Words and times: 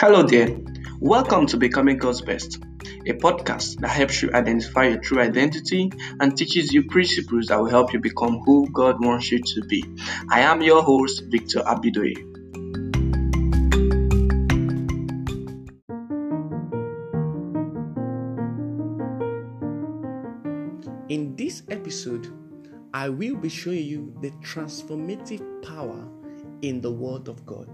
Hello 0.00 0.22
there. 0.22 0.56
Welcome 0.98 1.44
to 1.48 1.58
Becoming 1.58 1.98
God's 1.98 2.22
Best, 2.22 2.56
a 3.04 3.12
podcast 3.12 3.80
that 3.80 3.90
helps 3.90 4.22
you 4.22 4.30
identify 4.32 4.84
your 4.84 4.96
true 4.96 5.20
identity 5.20 5.92
and 6.18 6.34
teaches 6.34 6.72
you 6.72 6.84
principles 6.84 7.48
that 7.48 7.60
will 7.60 7.68
help 7.68 7.92
you 7.92 8.00
become 8.00 8.38
who 8.46 8.66
God 8.70 9.04
wants 9.04 9.30
you 9.30 9.42
to 9.42 9.60
be. 9.66 9.84
I 10.30 10.40
am 10.40 10.62
your 10.62 10.82
host, 10.82 11.24
Victor 11.26 11.60
Abidoye. 11.60 12.16
In 21.10 21.36
this 21.36 21.62
episode, 21.68 22.32
I 22.94 23.10
will 23.10 23.36
be 23.36 23.50
showing 23.50 23.84
you 23.84 24.14
the 24.22 24.30
transformative 24.40 25.62
power 25.62 26.08
in 26.62 26.80
the 26.80 26.90
Word 26.90 27.28
of 27.28 27.44
God. 27.44 27.68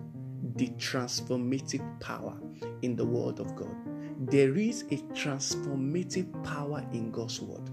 The 0.57 0.69
transformative 0.79 2.01
power 2.01 2.37
in 2.83 2.97
the 2.97 3.05
Word 3.05 3.41
of 3.41 3.55
God. 3.55 3.75
There 4.19 4.57
is 4.57 4.83
a 4.91 4.97
transformative 5.13 6.33
power 6.43 6.85
in 6.93 7.11
God's 7.11 7.41
Word. 7.41 7.71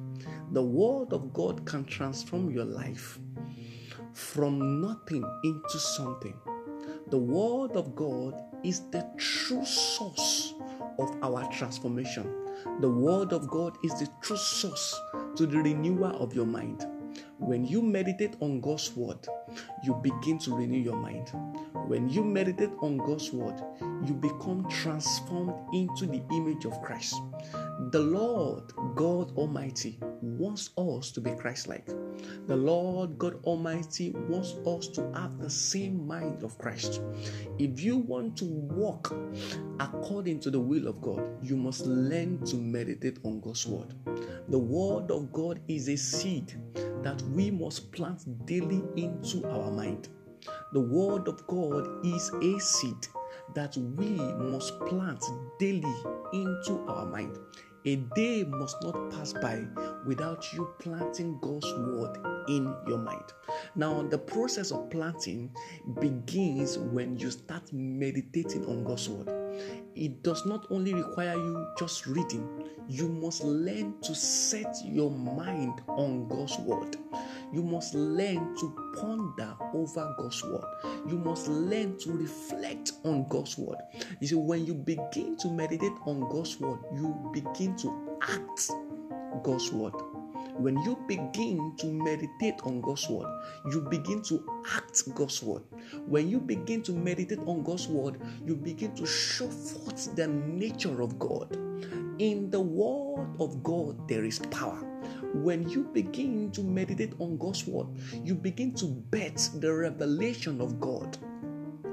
The 0.51 0.61
Word 0.61 1.13
of 1.13 1.33
God 1.33 1.65
can 1.65 1.85
transform 1.85 2.51
your 2.51 2.65
life 2.65 3.19
from 4.13 4.81
nothing 4.81 5.23
into 5.43 5.79
something. 5.79 6.35
The 7.07 7.17
Word 7.17 7.71
of 7.71 7.95
God 7.95 8.41
is 8.63 8.81
the 8.91 9.09
true 9.17 9.65
source 9.65 10.53
of 10.99 11.15
our 11.23 11.49
transformation. 11.51 12.29
The 12.81 12.89
Word 12.89 13.33
of 13.33 13.47
God 13.47 13.77
is 13.83 13.93
the 13.99 14.09
true 14.21 14.37
source 14.37 14.99
to 15.35 15.45
the 15.45 15.57
renewal 15.57 16.15
of 16.21 16.33
your 16.35 16.45
mind. 16.45 16.85
When 17.37 17.65
you 17.65 17.81
meditate 17.81 18.35
on 18.39 18.61
God's 18.61 18.95
word, 18.95 19.27
you 19.83 19.93
begin 19.95 20.39
to 20.39 20.55
renew 20.55 20.79
your 20.79 20.95
mind. 20.95 21.31
When 21.87 22.07
you 22.09 22.23
meditate 22.23 22.71
on 22.81 22.97
God's 22.97 23.31
word, 23.31 23.61
you 24.05 24.13
become 24.13 24.67
transformed 24.69 25.53
into 25.73 26.05
the 26.05 26.23
image 26.31 26.65
of 26.65 26.81
Christ. 26.81 27.15
The 27.91 27.99
Lord 27.99 28.71
God 28.95 29.35
Almighty 29.37 29.99
wants 30.21 30.69
us 30.77 31.11
to 31.11 31.21
be 31.21 31.31
Christ 31.31 31.67
like. 31.67 31.87
The 32.47 32.55
Lord 32.55 33.17
God 33.17 33.43
Almighty 33.43 34.11
wants 34.29 34.55
us 34.65 34.87
to 34.95 35.11
have 35.13 35.39
the 35.39 35.49
same 35.49 36.07
mind 36.07 36.43
of 36.43 36.57
Christ. 36.57 37.01
If 37.59 37.81
you 37.81 37.97
want 37.97 38.37
to 38.37 38.45
walk 38.45 39.13
according 39.79 40.39
to 40.41 40.51
the 40.51 40.59
will 40.59 40.87
of 40.87 41.01
God, 41.01 41.23
you 41.41 41.57
must 41.57 41.85
learn 41.85 42.43
to 42.45 42.55
meditate 42.55 43.17
on 43.23 43.41
God's 43.41 43.65
word. 43.65 43.93
The 44.49 44.59
word 44.59 45.11
of 45.11 45.31
God 45.33 45.59
is 45.67 45.89
a 45.89 45.95
seed 45.95 46.53
that 47.03 47.21
we 47.33 47.51
must 47.51 47.91
plant 47.91 48.45
daily 48.45 48.81
into 48.95 49.47
our 49.49 49.71
mind. 49.71 50.09
The 50.73 50.79
Word 50.79 51.27
of 51.27 51.45
God 51.47 52.05
is 52.05 52.31
a 52.41 52.59
seed 52.59 53.07
that 53.55 53.75
we 53.77 54.09
must 54.11 54.79
plant 54.81 55.23
daily 55.59 55.93
into 56.33 56.83
our 56.87 57.05
mind. 57.05 57.37
A 57.85 57.97
day 58.15 58.45
must 58.45 58.77
not 58.81 59.11
pass 59.11 59.33
by 59.33 59.61
without 60.05 60.53
you 60.53 60.69
planting 60.79 61.37
God's 61.41 61.71
word 61.73 62.17
in 62.47 62.73
your 62.87 62.97
mind. 62.97 63.33
Now, 63.75 64.01
the 64.03 64.17
process 64.17 64.71
of 64.71 64.89
planting 64.89 65.53
begins 65.99 66.77
when 66.77 67.17
you 67.17 67.29
start 67.29 67.73
meditating 67.73 68.65
on 68.67 68.85
God's 68.85 69.09
word. 69.09 69.42
It 69.95 70.23
does 70.23 70.45
not 70.45 70.65
only 70.69 70.93
require 70.93 71.35
you 71.35 71.67
just 71.77 72.07
reading, 72.07 72.47
you 72.87 73.07
must 73.07 73.43
learn 73.43 73.95
to 74.01 74.15
set 74.15 74.75
your 74.83 75.11
mind 75.11 75.81
on 75.87 76.27
God's 76.27 76.57
word. 76.59 76.97
You 77.53 77.61
must 77.63 77.93
learn 77.93 78.55
to 78.57 78.75
ponder 78.99 79.55
over 79.73 80.15
God's 80.17 80.43
word. 80.43 80.65
You 81.07 81.17
must 81.19 81.47
learn 81.47 81.97
to 81.99 82.11
reflect 82.11 82.93
on 83.03 83.27
God's 83.29 83.57
word. 83.57 83.77
You 84.19 84.27
see, 84.27 84.35
when 84.35 84.65
you 84.65 84.73
begin 84.73 85.37
to 85.37 85.49
meditate 85.49 85.93
on 86.05 86.21
God's 86.29 86.59
word, 86.59 86.79
you 86.93 87.29
begin 87.31 87.75
to 87.77 88.17
act 88.23 88.71
God's 89.43 89.71
word. 89.71 89.93
When 90.57 90.77
you 90.83 90.97
begin 91.07 91.75
to 91.77 91.87
meditate 91.87 92.61
on 92.63 92.81
God's 92.81 93.09
word, 93.09 93.27
you 93.71 93.81
begin 93.81 94.21
to 94.23 94.43
act 94.71 95.03
God's 95.15 95.41
word. 95.41 95.63
When 96.05 96.29
you 96.29 96.39
begin 96.39 96.83
to 96.83 96.91
meditate 96.93 97.39
on 97.39 97.63
God's 97.63 97.87
word, 97.87 98.21
you 98.45 98.55
begin 98.55 98.95
to 98.95 99.05
show 99.05 99.47
forth 99.47 100.15
the 100.15 100.27
nature 100.27 101.01
of 101.01 101.17
God. 101.17 101.57
In 102.19 102.49
the 102.49 102.61
word 102.61 103.35
of 103.39 103.63
God, 103.63 104.07
there 104.07 104.25
is 104.25 104.39
power. 104.51 104.79
When 105.33 105.67
you 105.67 105.83
begin 105.83 106.51
to 106.51 106.61
meditate 106.61 107.13
on 107.19 107.37
God's 107.37 107.65
word, 107.65 107.87
you 108.23 108.35
begin 108.35 108.73
to 108.75 108.85
bet 108.85 109.49
the 109.59 109.73
revelation 109.73 110.61
of 110.61 110.79
God 110.79 111.17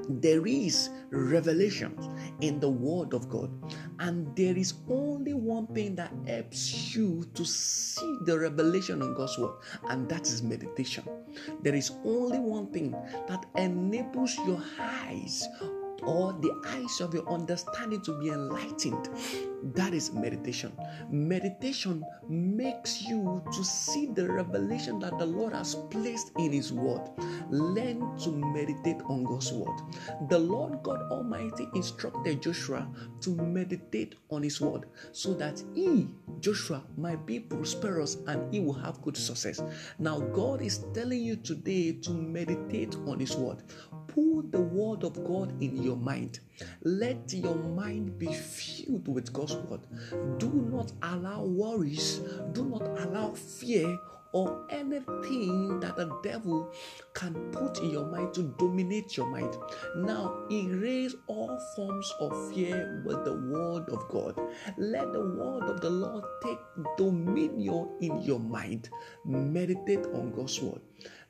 there 0.08 0.46
is 0.46 0.90
revelation 1.10 1.96
in 2.40 2.60
the 2.60 2.68
Word 2.68 3.14
of 3.14 3.28
God, 3.28 3.50
and 3.98 4.34
there 4.36 4.56
is 4.56 4.74
only 4.88 5.34
one 5.34 5.66
thing 5.68 5.94
that 5.96 6.12
helps 6.26 6.94
you 6.94 7.24
to 7.34 7.44
see 7.44 8.18
the 8.24 8.38
revelation 8.38 9.02
in 9.02 9.14
God's 9.14 9.38
Word, 9.38 9.54
and 9.88 10.08
that 10.08 10.26
is 10.26 10.42
meditation. 10.42 11.04
There 11.62 11.74
is 11.74 11.92
only 12.04 12.38
one 12.38 12.72
thing 12.72 12.92
that 13.28 13.46
enables 13.56 14.36
your 14.46 14.62
eyes 14.78 15.46
or 16.02 16.32
the 16.40 16.52
eyes 16.66 17.00
of 17.00 17.14
your 17.14 17.28
understanding 17.28 18.00
to 18.02 18.18
be 18.18 18.28
enlightened. 18.28 19.08
That 19.74 19.92
is 19.92 20.12
meditation. 20.12 20.72
Meditation 21.10 22.02
makes 22.28 23.02
you 23.02 23.42
to 23.52 23.64
see 23.64 24.06
the 24.06 24.26
revelation 24.26 24.98
that 25.00 25.18
the 25.18 25.26
Lord 25.26 25.52
has 25.52 25.74
placed 25.74 26.32
in 26.38 26.52
His 26.52 26.72
Word. 26.72 27.02
Learn 27.50 28.16
to 28.20 28.30
meditate 28.30 29.02
on 29.06 29.24
God's 29.24 29.52
Word. 29.52 29.78
The 30.28 30.38
Lord 30.38 30.82
God 30.82 31.02
Almighty 31.10 31.68
instructed 31.74 32.42
Joshua 32.42 32.88
to 33.20 33.30
meditate 33.30 34.14
on 34.30 34.42
His 34.42 34.60
Word 34.60 34.86
so 35.12 35.34
that 35.34 35.62
he, 35.74 36.08
Joshua, 36.40 36.82
might 36.96 37.26
be 37.26 37.40
prosperous 37.40 38.16
and 38.26 38.52
he 38.52 38.60
will 38.60 38.72
have 38.72 39.02
good 39.02 39.16
success. 39.16 39.62
Now, 39.98 40.20
God 40.20 40.62
is 40.62 40.84
telling 40.94 41.20
you 41.20 41.36
today 41.36 41.92
to 41.92 42.10
meditate 42.12 42.96
on 43.06 43.20
His 43.20 43.36
Word. 43.36 43.62
Put 44.14 44.50
the 44.50 44.60
Word 44.60 45.04
of 45.04 45.24
God 45.24 45.62
in 45.62 45.82
your 45.82 45.96
mind. 45.96 46.40
Let 46.82 47.32
your 47.32 47.54
mind 47.54 48.18
be 48.18 48.32
filled 48.32 49.06
with 49.06 49.32
God's 49.32 49.54
Word. 49.54 49.80
Do 50.38 50.50
not 50.72 50.92
allow 51.02 51.44
worries, 51.44 52.20
do 52.52 52.64
not 52.64 52.82
allow 52.98 53.30
fear 53.34 53.96
or 54.32 54.64
anything 54.70 55.80
that 55.80 55.96
the 55.96 56.08
devil 56.22 56.72
can 57.14 57.34
put 57.50 57.78
in 57.78 57.90
your 57.90 58.06
mind 58.06 58.32
to 58.34 58.42
dominate 58.58 59.16
your 59.16 59.26
mind. 59.26 59.56
Now, 59.96 60.44
erase 60.50 61.14
all 61.26 61.58
forms 61.74 62.12
of 62.20 62.52
fear 62.52 63.02
with 63.04 63.24
the 63.24 63.34
word 63.34 63.88
of 63.90 64.08
God. 64.08 64.40
Let 64.76 65.12
the 65.12 65.20
word 65.20 65.64
of 65.64 65.80
the 65.80 65.90
Lord 65.90 66.24
take 66.42 66.58
dominion 66.96 67.88
in 68.00 68.22
your 68.22 68.40
mind. 68.40 68.90
Meditate 69.24 70.06
on 70.06 70.32
God's 70.32 70.60
word. 70.60 70.80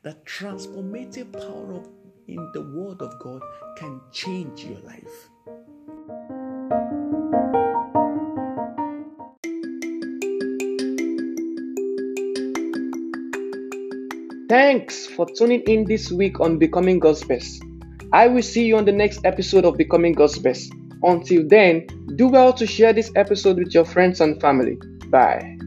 The 0.03 0.17
transformative 0.25 1.33
power 1.33 1.75
of 1.75 1.89
in 2.31 2.51
the 2.53 2.63
Word 2.63 3.03
of 3.03 3.19
God 3.19 3.43
can 3.77 4.01
change 4.13 4.65
your 4.65 4.79
life. 4.81 5.29
Thanks 14.49 15.07
for 15.07 15.27
tuning 15.27 15.63
in 15.63 15.85
this 15.85 16.11
week 16.11 16.41
on 16.41 16.59
Becoming 16.59 16.99
God's 16.99 17.23
Best. 17.23 17.63
I 18.13 18.27
will 18.27 18.43
see 18.43 18.65
you 18.65 18.77
on 18.77 18.85
the 18.85 18.93
next 18.93 19.25
episode 19.25 19.65
of 19.65 19.77
Becoming 19.77 20.12
God's 20.12 20.39
Best. 20.39 20.73
Until 21.05 21.47
then, 21.47 21.87
do 22.17 22.29
well 22.29 22.53
to 22.55 22.67
share 22.67 22.93
this 22.93 23.12
episode 23.15 23.59
with 23.59 23.73
your 23.73 23.85
friends 23.85 24.21
and 24.21 24.41
family. 24.41 24.77
Bye. 25.09 25.59